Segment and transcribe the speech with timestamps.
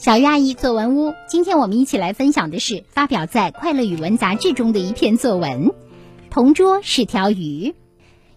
[0.00, 5.66] 小鱼阿姨作文屋，今天我们一起来分享的是发表在《快乐语文》杂志中的一篇作文，
[6.30, 7.68] 《同桌是条鱼》。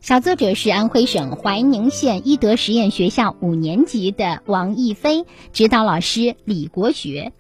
[0.02, 5.24] 小作者是安徽省怀宁县一德实验学校五年级的王艺飞，
[5.54, 7.32] 指导老师李国学。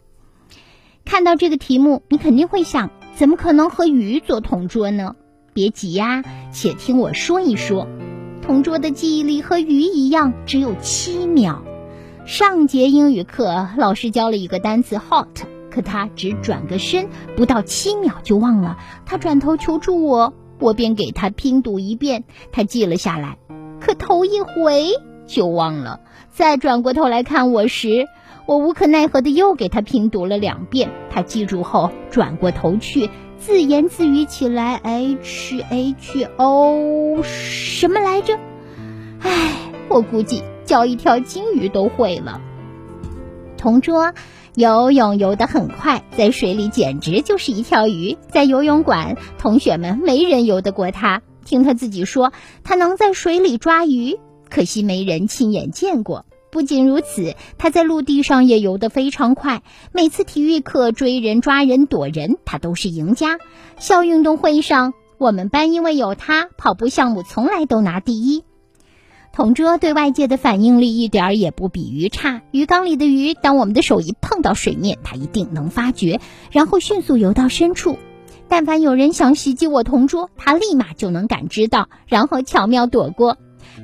[1.03, 5.17] 看到这个题目，你肯定会想，怎么可能和鱼做同桌呢？
[5.53, 7.89] 别急呀，且听我说一说。
[8.41, 11.61] 同桌的记忆力和鱼一样，只有七秒。
[12.25, 15.27] 上节英语课，老师教了一个单词 hot，
[15.69, 18.77] 可他只转个身，不到七秒就忘了。
[19.05, 22.23] 他转头求助我，我便给他拼读一遍，
[22.53, 23.37] 他记了下来。
[23.81, 24.93] 可头一回
[25.27, 25.99] 就忘了，
[26.31, 28.05] 再转过头来看我时，
[28.45, 30.89] 我无可奈何的又给他拼读了两遍。
[31.09, 38.39] 他记住后，转过头去自言自语起来：“h h o 什么来着？”
[39.19, 39.51] 唉，
[39.89, 40.41] 我估计。
[40.65, 42.41] 教一条金鱼都会了。
[43.57, 44.13] 同桌
[44.55, 48.17] 游泳游得很快，在水里简直就是一条鱼。
[48.29, 51.21] 在游泳馆，同学们没人游得过他。
[51.45, 52.31] 听他自己说，
[52.63, 54.19] 他能在水里抓鱼，
[54.49, 56.25] 可惜没人亲眼见过。
[56.51, 59.63] 不仅如此，他在陆地上也游得非常快。
[59.91, 63.39] 每次体育课追人、抓人、躲人，他都是赢家。
[63.79, 68.43] 校运动会上，我们班因为有他，跑步项目从来都拿第一。
[69.35, 72.43] 同桌对外界的反应力一点儿也不比鱼差。
[72.51, 76.19] 鱼缸里的鱼，当我们的手一碰到水面，它一定能发觉，
[76.51, 77.97] 然后迅速游到深处。
[78.47, 83.37] 但凡有人想袭击我同桌，他立马就能感知到，然后巧妙躲过。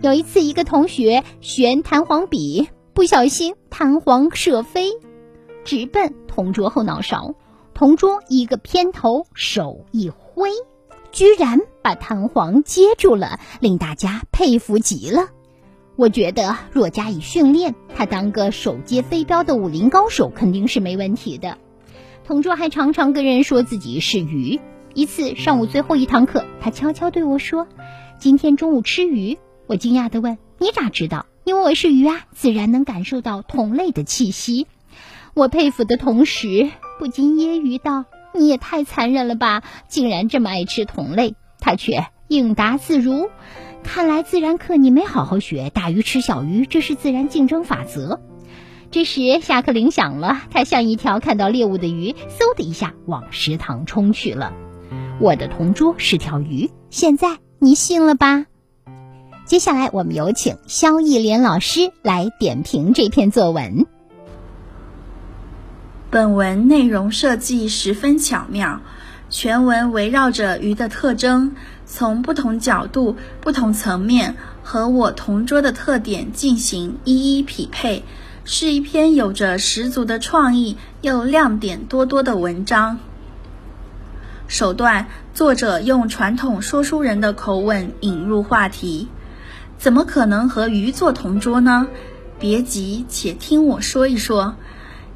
[0.04, 4.92] 有一次，一个同学旋弹簧笔，不小心弹簧射飞，
[5.66, 7.34] 直奔同桌后脑勺。
[7.74, 10.52] 同桌一个偏头，手一挥，
[11.12, 15.30] 居然把弹簧接住了，令大家佩服极了。
[16.00, 21.58] 我觉得若加以训练，他当个手接飞镖的武林高手肯定是没问题的。
[22.24, 24.62] 同桌还常常跟人说自己是鱼。
[24.94, 27.68] 一次上午最后一堂课，他悄悄对我说
[28.18, 29.38] ：“今天中午吃鱼。”
[29.68, 34.68] 我惊讶地问：“你咋知道？”因为我是鱼啊，自然能感受到同类的气息。
[35.34, 43.30] 我佩服的同时，不禁揶揄道：“你也太残忍了吧，竟然这么爱吃同类。”他却应答自如。
[43.84, 48.22] 看来自然课你没好好学，大鱼吃小鱼，这是自然竞争法则。
[48.92, 54.54] 这时下课铃响了，他像一条看到猎物的鱼，嗖的一下往食堂冲去了。
[55.20, 58.46] 我的同桌是条鱼，现在你信了吧？
[59.46, 63.86] 接下来我们有请肖艺莲老师来点评这篇作文。
[66.12, 68.82] 本文内容设计十分巧妙，
[69.30, 71.56] 全文围绕着鱼的特征。
[71.92, 78.04] 从不同角度、不同层面和我同桌的特点进行一一匹配，
[78.46, 83.00] 是一篇有着十足的创意又亮点多多的文章。
[84.48, 89.08] 首段，作者用传统说书人的口吻引入话题
[89.80, 91.88] ：“怎么可能和鱼做同桌呢？”
[92.40, 94.56] 别急，且听我说一说。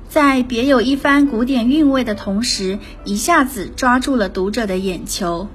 [0.10, 5.48] 在别有一番古典韵味的同时，一下子抓住了读者的眼球。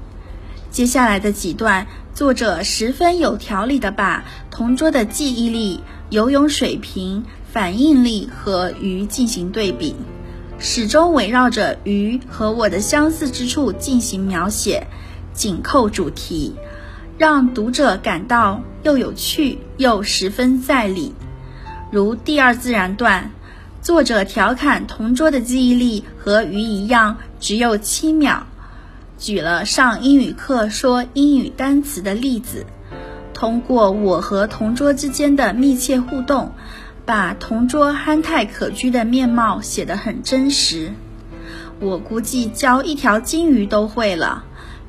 [0.70, 5.80] 接下来的几段，作者十分有条理地把同桌的记忆力、
[6.10, 9.96] 游泳水平、反应力和鱼进行对比，
[10.58, 14.86] 始终围绕着鱼和我的相似之处进行描写，
[15.32, 16.54] 紧扣主题，
[17.16, 21.14] 让读者感到又有趣又十分在理。
[21.90, 23.30] 如第二自然段，
[23.80, 28.46] 作者调侃同桌的记忆力和鱼一样，只有七秒。
[29.18, 32.64] 举了上英语课说英语单词的例子，
[33.34, 36.52] 通过我和同桌之间的密切互动，
[37.04, 40.92] 把同桌憨态可掬的面貌写得很真实。
[41.80, 44.44] 我估计教一条金鱼都会了。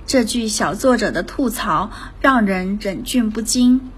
[0.06, 1.90] 这句小作者的吐槽
[2.22, 3.90] 让人忍俊不禁，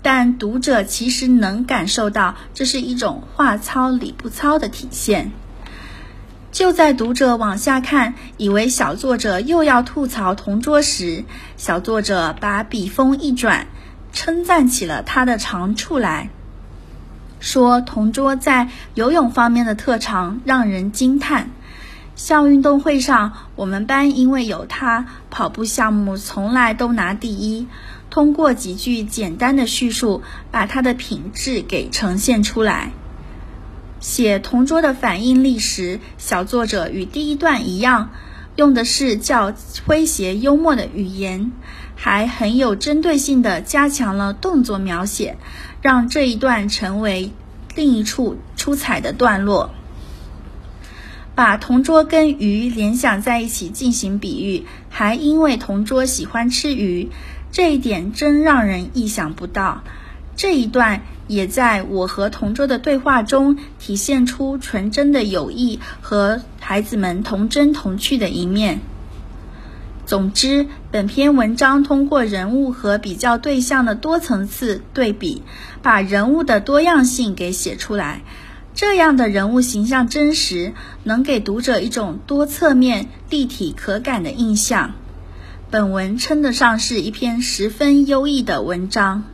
[0.00, 5.32] 但读者其实能感受到这是一种话糙理不糙的体现。
[6.56, 11.22] 就在读者往下看，以为小作者又要吐槽同桌时，
[11.58, 13.66] 小作者把笔锋一转，
[14.14, 16.30] 称赞起了他的长处来
[17.40, 21.50] 说：“同桌在游泳方面的特长让人惊叹。
[22.14, 27.68] 校运动会上，我们班因为有他，跑步项目从来都拿第一。
[28.08, 32.92] 通过几句简单的叙述，把他的品质给呈现出来。”
[34.06, 38.10] 写同桌的反应力时，小作者与第一段一样，
[38.54, 41.50] 用的是较诙谐幽默的语言，
[41.96, 45.38] 还很有针对性的加强了动作描写，
[45.82, 47.32] 让这一段成为
[47.74, 49.72] 另一处出彩的段落。
[51.34, 57.10] 把同桌跟鱼联想在一起进行比喻，还因为同桌喜欢吃鱼，
[57.50, 59.82] 这一点真让人意想不到。
[60.36, 68.80] 这一段也在我和同桌的对话中体现出纯真的友谊和孩子们童真童趣的一面。
[70.06, 75.42] 总之，本篇文章通过人物和比较对象的多层次对比，
[75.82, 78.22] 把人物的多样性给写出来。
[78.72, 84.92] 这样的人物形象真实，能给读者一种多侧面、立体可感的印象。
[85.70, 89.24] 本文称得上是一篇十分优异的文章。